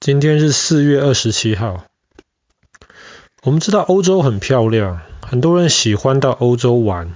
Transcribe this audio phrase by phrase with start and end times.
[0.00, 1.84] 今天是四月二十七号。
[3.42, 7.12] 我们知道欧洲很漂亮，很多人喜欢到欧洲玩。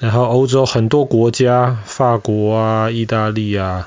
[0.00, 3.86] 然后欧洲很多国家，法国啊、意大利啊，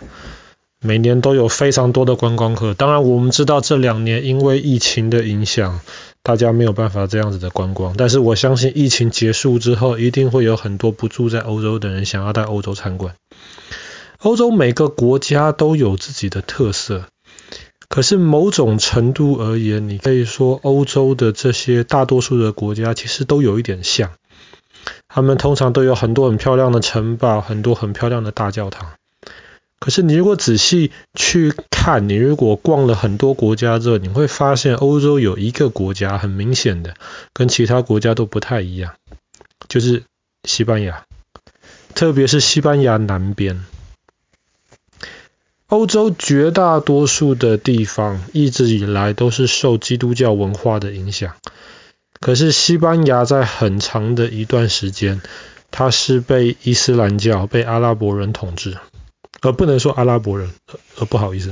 [0.79, 2.75] 每年都有非常多的观光客。
[2.75, 5.81] 当然，我们知道这两年因为疫情的影响，
[6.21, 7.95] 大家没有办法这样子的观光。
[7.97, 13.15] 但是我相信疫情结束之后，一定会有很多不住在欧洲的人想要到欧洲参观。
[14.19, 17.05] 欧洲每个国家都有自己的特色，
[17.89, 24.11] 可是某种程度而言，你可以说欧洲的这些大多数的国家其实都有一点像，
[25.07, 28.91] 他们通常都有很多很漂亮的城堡，很多很漂亮的大教堂。
[29.79, 36.95] 可是你如果仔细去看，你如果逛了很多国家之后，你会发现欧洲有一个国家很明显的
[37.31, 38.95] 跟其他国家都不太一样，
[39.69, 40.03] 就是
[40.43, 41.05] 西班牙，
[41.95, 43.63] 特别是西班牙南边。
[45.67, 51.35] 欧洲绝大多数的地方一直以来都是受基督教文化的影响，
[52.21, 55.21] 可是西班牙在很长的一段时间，
[55.69, 58.77] 它是被伊斯兰教、被阿拉伯人统治，
[59.41, 60.51] 而不能说阿拉伯人，
[60.97, 61.51] 呃，不好意思，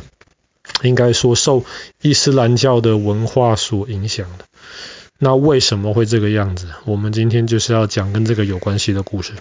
[0.84, 1.66] 应该说受
[2.02, 4.46] 伊斯兰教的文化所影响的。
[5.20, 6.70] 那为什么会这个样子？
[6.86, 9.34] 我们今天就是要讲跟这个有关系的故事。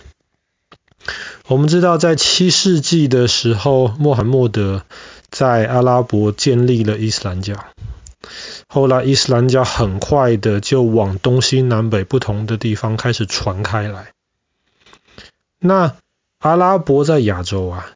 [1.47, 4.83] 我们知道，在七世纪的时候，穆罕默德
[5.29, 7.67] 在阿拉伯建立了伊斯兰教。
[8.67, 14.13] 后来，伊斯兰教很快的就往东西南北不同的地方开始传开来。
[15.59, 15.95] 那
[16.39, 17.91] 阿拉伯在亚洲啊，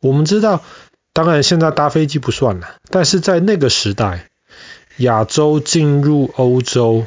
[0.00, 0.64] 我们知道，
[1.12, 4.30] 当然现在搭飞机不算了，但是在那个时代，
[4.96, 7.04] 亚洲进入欧洲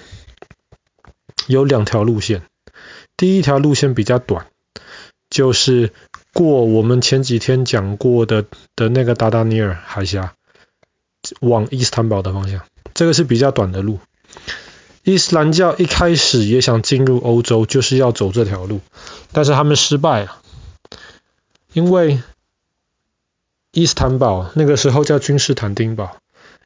[1.48, 2.44] 有两条路线，
[3.18, 4.46] 第一条路线比较短。
[5.34, 5.92] 就是
[6.32, 8.46] 过我们前几天讲过的
[8.76, 10.36] 的那个达达尼尔海峡，
[11.42, 13.98] 往伊斯坦堡的方向，这个是比较短的路。
[15.02, 18.80] 伊斯兰教一开始也想进入欧洲，就是要走这条路，
[19.32, 20.38] 但是他们失败了，
[21.74, 22.22] 因为
[23.72, 26.18] 伊斯坦堡那个时候叫君士坦丁堡。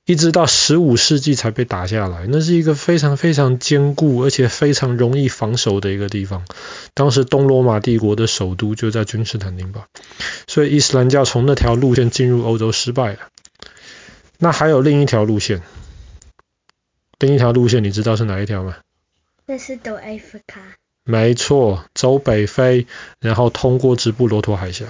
[0.07, 6.45] 一直到十五世纪才被打下来，那是一个非常非常坚固而且非常容易防守的一个地方。
[6.93, 9.85] 当时东罗马帝国的首都就在君士坦丁堡，
[10.47, 13.19] 所以伊斯兰教从那条路线进入欧洲失败了。
[14.37, 15.61] 那还有另一条路线，
[17.19, 18.77] 另一条路线你知道是哪一条吗？
[19.45, 20.61] 那是走爱夫卡。
[21.03, 22.87] 没错，走北非，
[23.19, 24.85] 然后通过直布罗陀海峡。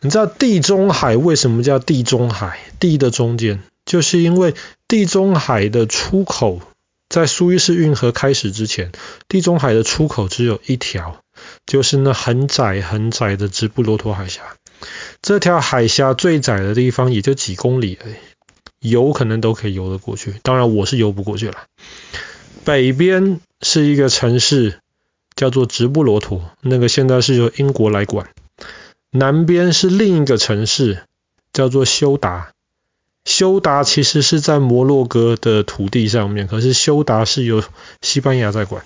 [0.00, 2.58] 你知道地中海为什么叫地中海？
[2.82, 4.56] 地的中间，就是因为
[4.88, 6.60] 地中海的出口
[7.08, 8.90] 在苏伊士运河开始之前，
[9.28, 11.22] 地中海的出口只有一条，
[11.64, 14.56] 就是那很窄很窄的直布罗陀海峡。
[15.20, 18.14] 这条海峡最窄的地方也就几公里而已，
[18.90, 20.34] 游可能都可以游得过去。
[20.42, 21.58] 当然我是游不过去了。
[22.64, 24.80] 北边是一个城市
[25.36, 28.30] 叫做直布罗陀，那个现在是由英国来管。
[29.12, 31.04] 南边是另一个城市，
[31.52, 32.50] 叫做休达。
[33.24, 37.62] 休达其实是在摩洛哥的土地上面，可是休达是由
[38.00, 38.84] 西班牙在管。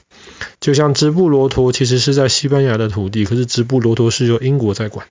[0.60, 5.06] 就像直布罗陀其实是在西班牙的土地，可是直布罗陀是由英国在管。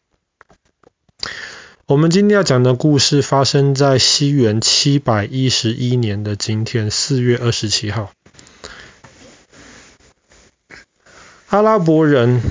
[1.87, 8.11] 我们今天要讲的故事发生在西元七百一十一年的今天，四月二十七号。
[11.49, 12.41] 阿拉伯人。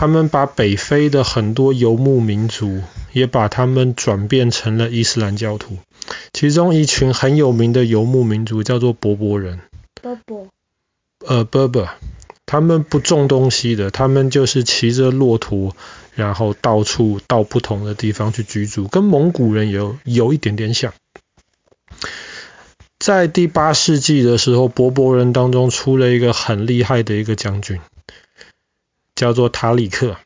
[0.00, 2.82] 他们把北非的很多游牧民族
[3.12, 5.78] 也把他们转变成了伊斯兰教徒，
[6.38, 9.58] 其中一群很有名的游牧民族叫做柏柏人。
[10.00, 10.46] 柏柏。
[11.26, 11.88] 呃，柏柏，
[12.46, 15.74] 他们不种东西的，他们就是骑着骆驼，
[16.14, 20.94] 然后到处到不同的地方去居住，跟蒙古人有有一点点像。
[23.00, 27.80] 在第八世纪的时候，柏柏人当中出了一个很厉害的一个将军。
[29.16, 30.18] 叫做塔里克，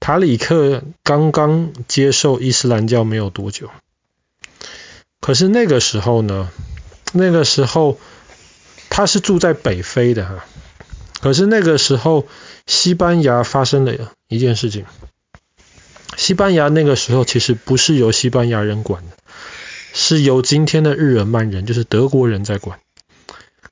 [0.00, 3.68] 塔里克刚刚接受伊斯兰教没有多久，
[5.28, 6.48] 可是那个时候呢，
[7.12, 8.00] 那个时候
[8.88, 10.46] 他是住在北非的哈，
[11.20, 12.26] 可是那个时候
[12.66, 13.92] 西班牙发生了
[14.28, 14.86] 一件事情，
[16.16, 19.18] 西班牙那个时候其实不是由西班牙人管的，
[19.92, 22.78] 是由今天的日耳曼人，就是德国人在管。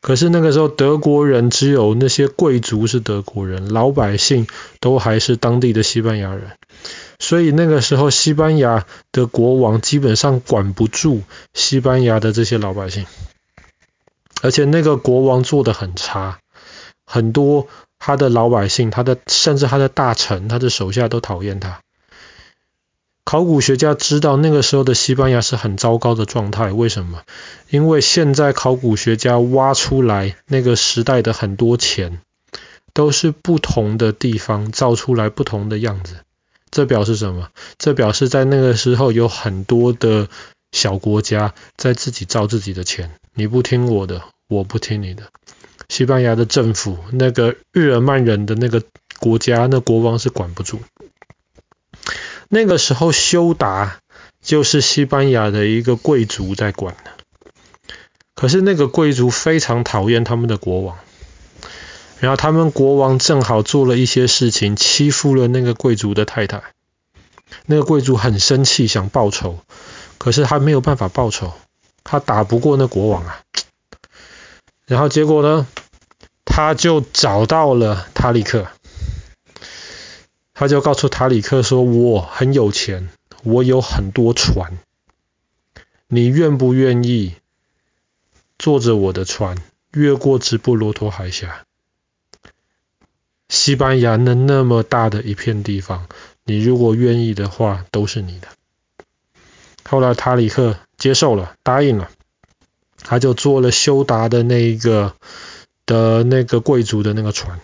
[0.02, 4.46] 可是那个时候，德国人只有那些贵族是德国人，老百姓
[4.78, 6.50] 都还是当地的西班牙人。
[7.18, 11.22] 所以那个时候，西班牙的国王基本上管不住
[11.54, 13.06] 西班牙的这些老百姓，
[14.42, 16.38] 而且那个国王做得很差，
[17.06, 17.68] 很多
[17.98, 21.80] 他的老百姓，他的甚至他的大臣，他的手下都讨厌他。
[23.24, 27.22] 考古学家知道那个时候的西班牙是很糟糕的状态，为什么？
[27.70, 32.20] 因为现在考古学家挖出来那个时代的很多钱，
[32.92, 36.18] 都是不同的地方造出来不同的样子。
[36.70, 37.48] 这表示什么？
[37.78, 40.28] 这表示在那个时候有很多的
[40.72, 45.24] 小国家在自己造自己的钱，你不听我的，我不听你的。
[45.88, 48.82] 西班牙的政府，那个日耳曼人的那个
[49.20, 50.80] 国家，那国王是管不住。
[52.48, 53.98] 那个时候，修达
[54.42, 57.12] 就是西班牙的一个贵族在管的。
[58.34, 60.98] 可是那个贵族非常讨厌他们的国王，
[62.18, 66.62] 然后他们国王正好做了一些事情，欺负了那个贵族的太太。
[67.66, 69.58] 那个贵族很生气，想报仇，
[70.18, 71.52] 可是他没有办法报仇，
[72.02, 73.40] 他打不过那国王啊。
[74.86, 75.66] 然后结果呢，
[76.44, 78.66] 他就找到了塔里克。
[80.54, 83.10] 他就告诉塔里克说：“我很有钱，
[83.42, 84.78] 我有很多船，
[86.08, 87.34] 你愿不愿意
[88.58, 89.58] 坐着我的船
[89.92, 91.65] 越过直布罗陀海峡？
[93.48, 96.06] 西班牙那那么大的一片地方，
[96.44, 98.48] 你如果愿意的话，都是你的。”
[99.88, 102.10] 后来塔里克接受了，答应了，
[102.98, 105.14] 他就坐了修达的那一个
[105.86, 107.60] 的那个贵族的那个船。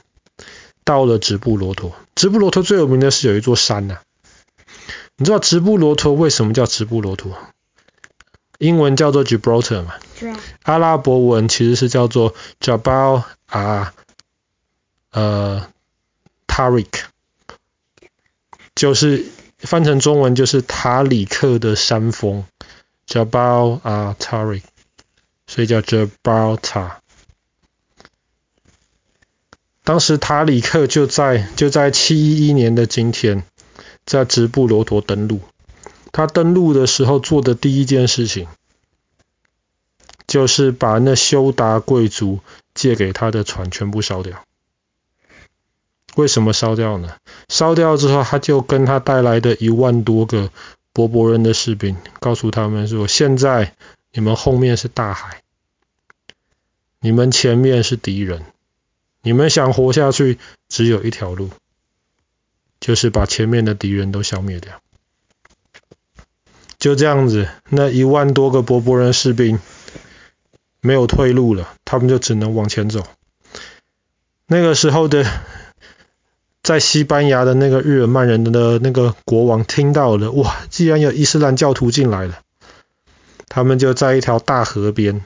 [0.84, 4.02] 到了直布罗陀，直布罗陀最有名的是有一座山呐、啊。
[5.17, 7.37] 你知道直布罗陀为什么叫直布罗陀？
[8.58, 9.94] 英文叫做 Gibraltar 嘛。
[10.19, 10.32] 对。
[10.62, 13.94] 阿拉伯文其实是叫做 Jabal 啊，
[15.12, 15.69] 呃
[16.47, 17.05] ，Tariq，
[18.75, 19.25] 就是
[19.59, 22.44] 翻成中文就是塔里克的山峰
[23.06, 24.62] ，Jabal 啊 Tariq，
[25.47, 26.97] 所以叫 Jabalta。
[29.85, 33.44] 当时塔里克就在就在七一一年的今天，
[34.06, 35.41] 在直布罗陀登陆。
[36.12, 38.47] 他登陆的时候做的第一件事情，
[40.26, 42.41] 就是把那休达贵族
[42.75, 44.44] 借给他的船全部烧掉。
[46.17, 47.17] 为什么烧掉呢？
[47.49, 50.50] 烧掉之后，他就跟他带来的一万多个
[50.93, 53.75] 伯伯人的士兵，告诉他们说：现在
[54.12, 55.43] 你们后面是大海，
[57.00, 58.44] 你们前面是敌人。
[59.23, 60.38] 你们想活下去，
[60.69, 61.50] 只有一条路，
[62.81, 64.81] 就是把前面的敌人都消灭掉。
[66.79, 69.61] 就这样子，那一万多个伯伯人士兵
[70.81, 73.06] 没有退路了，他们就只能往前走。
[74.47, 75.25] 那个时候的，
[76.62, 82.38] 在西班牙的那个日耳曼人的那个国王听到了，哇，既然有伊斯兰教徒进来了，
[83.49, 85.25] 他们就在一条大河边。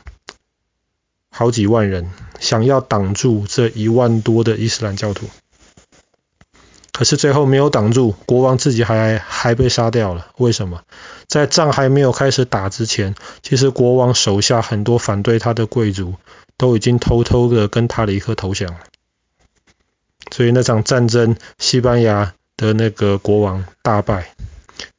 [1.30, 2.10] 好几万人
[2.40, 5.26] 想要挡住这一万多的伊斯兰教徒，
[6.92, 10.28] 可是最后没有挡住，国王自己还还被杀掉了。
[10.38, 10.80] 为什么？
[11.26, 16.14] 在仗还没有开始打之前，其实国王手下很多反对他的贵族
[16.56, 18.78] 都已经偷偷的跟塔里克投降了。
[20.30, 24.34] 所以那场战争，西班牙的那个国王大败，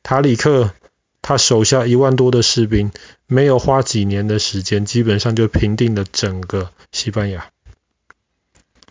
[0.04, 0.72] 塔里克。
[1.20, 2.90] 他手下一万多的士兵，
[3.26, 7.48] 没有花几年的时间，基本上就平定了整个西班牙。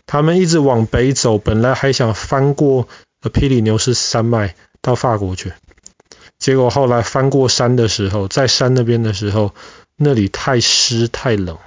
[0.05, 2.87] 他们一直往北走，本来还想翻过
[3.33, 4.53] 比利牛斯山脉
[4.83, 5.51] 到法国去，
[6.37, 9.55] 结果后来翻过山的时候，在山那边的时候，
[9.95, 11.57] 那里太湿太冷，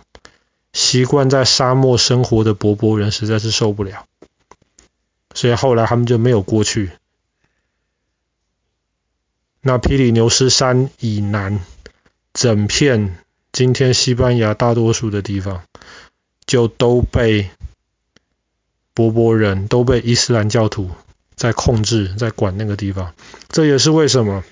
[0.72, 4.06] 习惯在沙漠生活的柏柏人实在是受不了，
[5.40, 6.90] 所以后来他们就没有过去。
[9.62, 11.60] 那比利牛斯山以南，
[12.34, 13.16] 整片
[13.50, 15.62] 今天西班牙大多数的地方，
[16.44, 17.48] 就都被
[18.92, 20.90] 柏柏人都被伊斯兰教徒
[21.36, 23.14] 在控制，在管那个地方。
[23.48, 24.44] 这也是为什么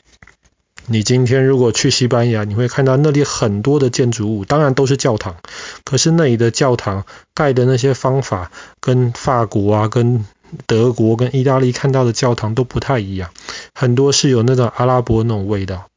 [0.86, 5.36] 你今天如果去西班牙，你会看到那里很多的建筑物，当然都是教堂，
[5.84, 7.04] 可是那里的教堂
[7.34, 10.24] 盖的那些方法，跟法国啊，跟
[10.66, 13.30] 德国跟意大利看到的教堂都不太一样，
[13.74, 15.88] 很多是有那种阿拉伯那种味道。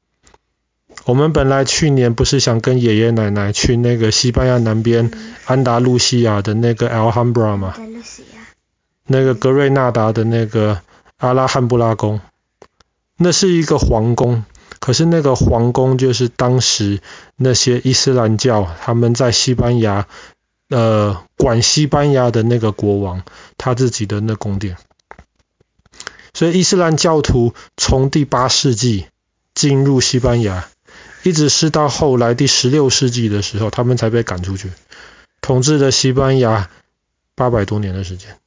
[1.05, 5.09] 我们本来去年不是想跟爷爷奶奶去那个西班牙南边
[5.45, 7.75] 安达路西亚的那个 Alhambra 吗？
[9.07, 10.81] 那个格瑞纳达的那个
[11.17, 12.21] 阿拉汉布拉宫，
[13.17, 14.43] 那是一个皇宫，
[14.79, 17.01] 可是那个皇宫就是当时
[17.35, 20.07] 那些伊斯兰教他们在西班牙。
[20.71, 23.23] 呃，管西班牙的那个国王，
[23.57, 24.77] 他自己的那宫殿。
[26.33, 29.07] 所以伊斯兰教徒从第八世纪
[29.53, 30.69] 进入西班牙，
[31.23, 34.71] 一直是到后来第十六世纪的时候，他们才被赶出去，
[35.41, 36.69] 统治了西班牙
[37.35, 38.37] 八百多年的时间。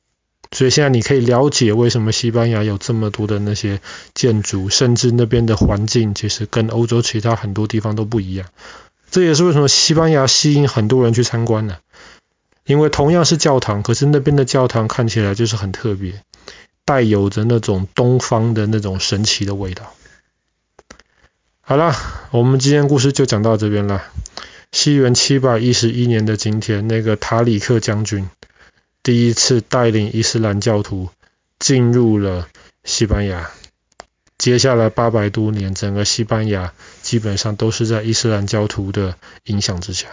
[0.51, 3.81] 所以现在你可以了解为什么西班牙有这么多的那些
[4.15, 8.47] 建筑，甚至那边的环境其实跟欧洲其他很多地方都不一样。
[9.11, 11.77] 这也是为什么西班牙吸引很多人去参观呢？
[12.67, 16.23] 因为同样是教堂，可是那边的教堂看起来就是很特别，
[16.85, 19.93] 带有着那种东方的那种神奇的味道。
[21.61, 21.95] 好了，
[22.31, 24.05] 我们今天故事就讲到这边了。
[24.73, 28.29] 西元七百一十一年的今天，那个塔里克将军
[29.03, 31.11] 第一次带领伊斯兰教徒
[31.59, 32.49] 进入了
[32.83, 33.51] 西班牙。
[34.37, 40.09] 接下来八百多年，整个西班牙基本上都是在伊斯兰教徒的影响之下。